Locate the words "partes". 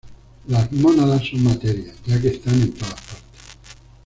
2.95-3.23